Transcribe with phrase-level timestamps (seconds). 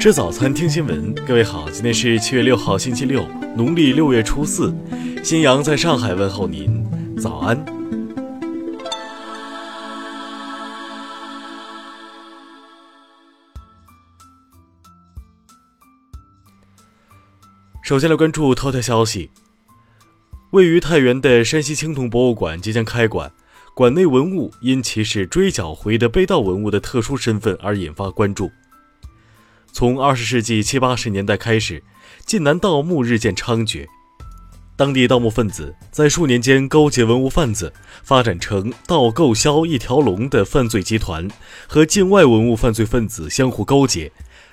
[0.00, 1.14] 吃早餐，听新闻。
[1.26, 3.22] 各位好，今天是七月六号，星期六，
[3.54, 4.74] 农历六月初四。
[5.22, 6.82] 新阳在上海问候您，
[7.18, 7.62] 早安。
[17.82, 19.30] 首先来关注头条消息：
[20.52, 23.30] 位于太原的山西青铜博物馆即将开馆，
[23.74, 28.50] 馆内文物因其是追缴回的被盗文物的特殊身份而引发关注。
[29.72, 31.82] 从二十世纪七八十年代开始，
[32.26, 33.86] 晋南盗墓日渐猖獗，
[34.76, 41.26] 当地盗墓分子在数年间勾结文物贩子，发展成盗购销一条龙的犯罪集团，
[41.66, 44.10] 和境外文物犯罪分子相互勾结，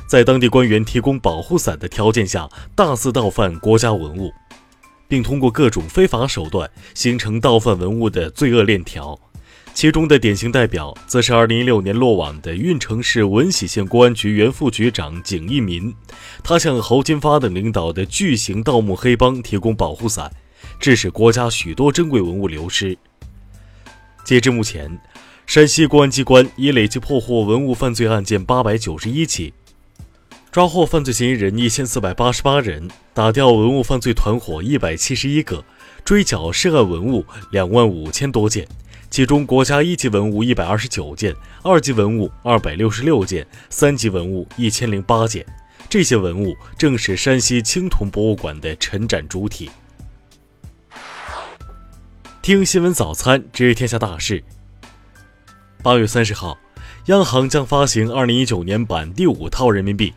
[0.07, 4.31] 在当地官员提供保护伞的条件下，大肆盗犯国家文物，
[5.07, 9.19] 并通过各种非法手段形成盗犯文物的罪恶链条。
[9.77, 15.93] 其中的典型代表，则是2016年落网的运城市闻喜县公安局原副局长景一民。
[16.43, 20.31] 他向侯金发等领导的巨型盗墓黑帮提供保护伞，
[20.79, 22.97] 致使国家许多珍贵文物流失。
[24.25, 24.99] 截至目前，
[25.45, 29.53] 山西公安机关已累计破获文物犯罪案件891起，
[30.51, 35.63] 抓获犯罪嫌疑人1488人，打掉文物犯罪团伙171个，
[36.03, 38.67] 追缴涉案文物2万五千多件。
[39.09, 45.45] 其中，国家一级文物一百二十九件，二级文物二百六十六件，三级文物一千零八件。
[45.89, 49.71] 这些文物正是山西青铜博物馆的陈展主体。
[52.41, 54.43] 听新闻早餐，知天下大事。
[55.81, 56.57] 八月三十号，
[57.05, 60.13] 央行将发行二零一九年版第五套人民币。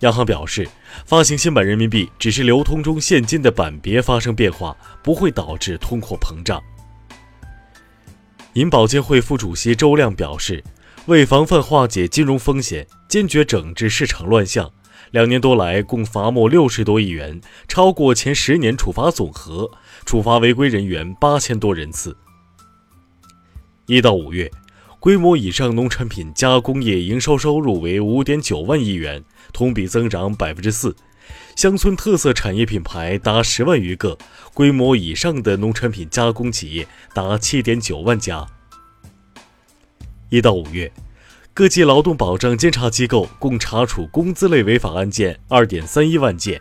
[0.00, 0.68] 央行表示，
[1.06, 6.62] 发行新版人民币只是流通中现金的版别发生变化，不会导致通货膨胀。
[8.54, 10.62] 银保监会副主席周亮表示，
[11.06, 14.70] 为防范化解金融风险，坚决整治市场乱象，
[15.10, 19.68] 两年多来共罚没六十多亿元，超过前十年处罚总和，
[20.06, 22.16] 处罚违规人员八千多人次。
[23.86, 24.48] 一到五月，
[25.00, 30.94] 规模以上农产品加工业营收收入为五点九万亿元，同比增长百分之四。
[31.56, 34.18] 乡村特色产业品牌达十万余个，
[34.52, 38.44] 规模以上的农产品加工企业达七点九万家。
[40.30, 40.92] 一到五月，
[41.54, 46.60] 各级劳动保障监察机构共查处工资类违法案件二点三一万件，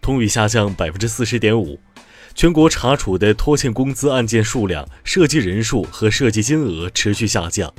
[0.00, 1.78] 同比下降百分之四十点五。
[2.34, 7.74] 全国查处的拖欠工资案件数量、涉及人数和涉及金额持续下降。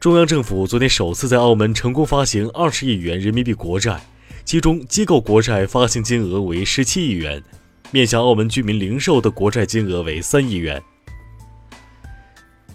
[0.00, 4.00] 中央政府昨天首次在澳门成功发行二十亿元人民币国债。
[4.44, 7.42] 其中，机构国债发行金额为十七亿元，
[7.90, 10.82] 面向澳门居民零售的国债金额为三亿元。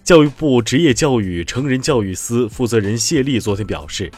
[0.04, 4.10] 教育部职业教育成人教育司负责人谢丽昨天表示，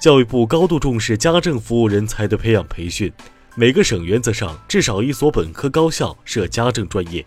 [0.00, 3.12] 教育部高度重视家政服务人才的培养培训，
[3.56, 7.26] 每个省原则上至少一所本科高校设家政专业。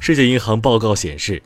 [0.00, 1.40] 世界银行报告显示。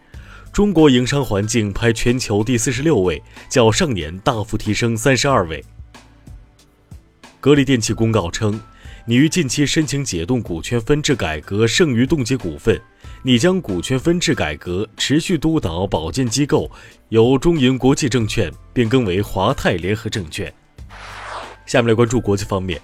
[0.52, 5.64] 中国营商环境排全球第四十六位，较上年大幅提升三十二位。
[7.40, 8.60] 格力电器公告称，
[9.06, 12.78] 拟于近期申请解冻股权分置改革剩余冻结股份，
[13.22, 16.70] 拟将股权分置改革持续督导保荐机构
[17.08, 20.52] 由中银国际证券变更为华泰联合证券。
[21.64, 22.78] 下面来关注国际方面。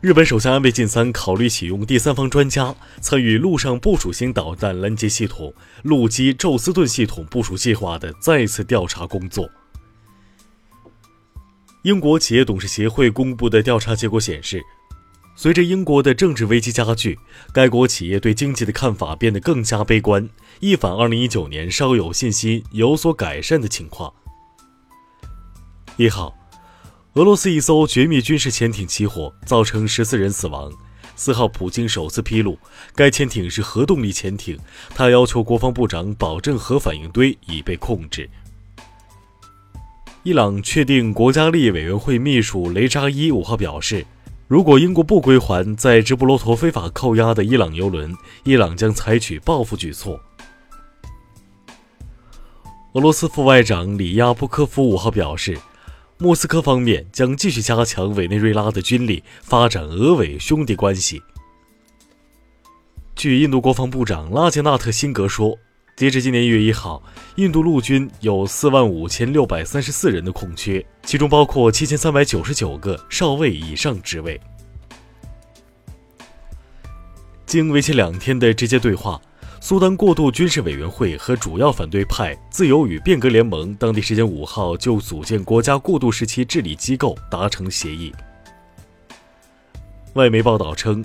[0.00, 9.50] 日本首相安倍晋三考虑启用第三方专家参与陆上部署型导弹拦截系统陆基宙斯盾系统部署计划的再次调查工作。
[11.82, 14.62] 英国企业董事协会公布的调查结果显示，
[15.34, 17.18] 随着英国的政治危机加剧，
[17.52, 20.30] 该国企业对经济的看法变得更加悲观，
[20.60, 24.14] 一反2019年稍有信心有所改善的情况。
[25.96, 26.37] 一号。
[27.14, 30.70] 俄罗斯一艘绝密军事潜艇起火，造成十四人死亡。
[31.16, 32.56] 四号，普京首次披露
[32.94, 34.56] 该潜艇是核动力潜艇，
[34.94, 38.28] 他要求国防部长保证核反应堆已被控制。
[40.22, 44.06] 伊朗确定国家利益委员会秘书雷扎伊五号表示，
[44.46, 48.14] 如果英国不归还在直布罗陀非法扣押的伊朗油轮，
[48.44, 50.20] 伊朗将采取报复举措。
[52.92, 55.58] 俄罗斯副外长里亚布科夫五号表示。
[56.20, 61.22] 莫斯科方面将继续加强委内瑞拉的军力，发展俄委兄弟关系。
[63.14, 65.56] 据印度国防部长拉杰纳特辛格说，
[65.96, 67.00] 截至今年一月一号，
[67.36, 74.40] 印度陆军有四万五千六百三十四人的空缺，其中包括七千三百九十九个少尉以上职位。
[77.46, 79.20] 经为期两天的直接对话，
[79.60, 88.12] 苏丹过渡军事委员会和主要反对派自由与变革联盟当地时间五号就组建国家过渡时期治理机构达成协议。
[90.14, 91.04] 外媒报道称，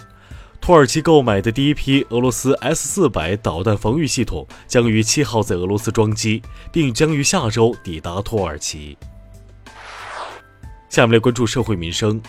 [0.62, 6.42] 土耳其购买的第一批俄罗斯 S 四百导弹防御系统将于七号在俄罗斯装机，
[6.72, 8.98] 并将于下周抵达土耳其。
[10.90, 12.22] 下面来关注社会民生。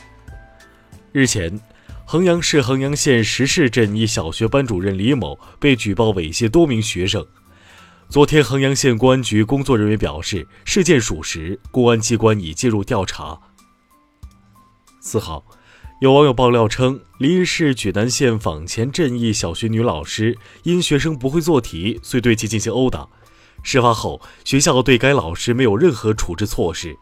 [1.13, 1.61] 日前。
[2.07, 7.27] 衡阳市衡阳县石市镇一小学班主任李某被举报猥亵多名学生。
[8.11, 13.41] 昨天，衡阳县公安局工作人员表示，事件属实，公安机关已介入调查。
[15.01, 15.47] 四号，
[16.03, 23.09] 有网友爆料称，临沂市莒南县坊前镇一小学女老师因学生不会做题，遂对其进行殴打。
[23.63, 26.95] 事发后，学校对该老师没有任何处置措施。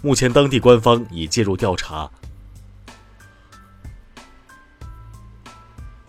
[0.00, 2.10] 目前，当地官方已介入调查。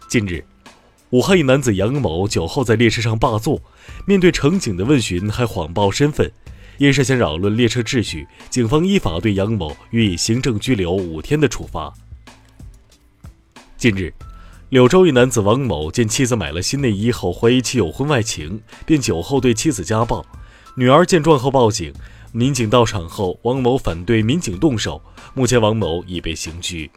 [0.07, 0.42] 近日，
[1.09, 3.62] 武汉一男子杨某酒后在列车上霸座，
[4.06, 6.31] 面对乘警的问询还谎报身份，
[6.77, 11.94] 因涉嫌扰乱列车秩序，警方依法对杨某予以行政拘留五天的处罚。
[13.75, 14.13] 近日，
[14.69, 20.25] 柳州一男子王某见妻子买了新内衣后，怀疑其有婚外情，便酒后对妻子家暴，
[20.77, 21.94] 女儿见状后报警，
[22.31, 25.01] 民警到场后，王某反对民警动手，
[25.33, 26.89] 目前王某已被刑拘。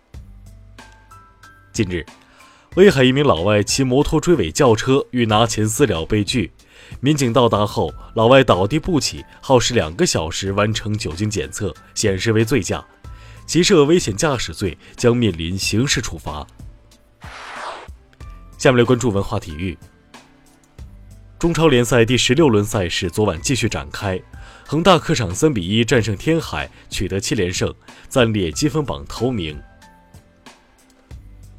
[1.72, 2.06] 近日。
[2.76, 6.52] 威海一名老外骑摩托追尾轿车，欲拿钱私了被拒。
[7.00, 12.84] 民警到达后，老外倒地不起，耗时两个小时完成酒精检测，显示为醉驾，
[13.44, 16.46] 其涉危险驾驶罪，将面临刑事处罚。
[18.56, 19.76] 下面来关注文化体育。
[21.40, 24.20] 中超联赛第十六轮赛事昨晚继续展开，
[24.64, 27.75] 恒大客场三比一战胜天海，取得七连胜，
[28.08, 29.61] 暂列积分榜头名。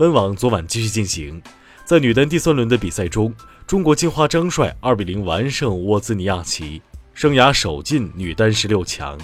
[0.01, 1.39] 温网昨晚继续进行，
[1.85, 3.31] 在女单第三轮的比赛中，
[3.67, 6.81] 中国金花张帅二比零完胜沃兹尼亚奇，
[7.13, 9.15] 生涯首进女单十六强。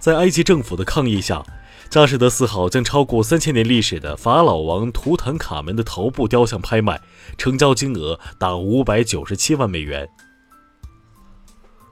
[0.00, 1.40] 在埃及政府的抗议下，
[1.88, 7.00] 佳士得四号将超过三千年历史的法老王图坦卡门的头部雕像拍卖，
[7.38, 10.08] 成交金额达五百九十七万美元。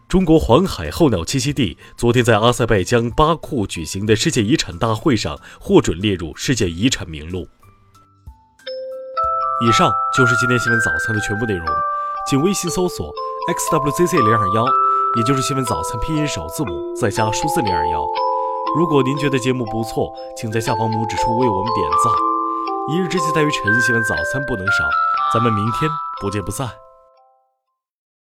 [0.08, 7.46] 中国黄海候鸟栖息地昨天在阿塞拜疆巴库举行的世界遗产大会上获准列入世界遗产名录。
[9.60, 11.66] 以上就是今天新闻早餐的全部内容，
[12.26, 13.12] 请微信搜索
[13.52, 14.64] xwzc 零二幺，
[15.18, 18.02] 也就是新闻早餐拼音首字母再加数字零二幺。
[18.78, 22.10] 如果您觉得节目不错，请在下方拇指处为我们点赞。
[22.94, 24.88] 一日之计在于晨，新闻早餐不能少，
[25.34, 25.90] 咱们明天
[26.22, 26.87] 不见不散。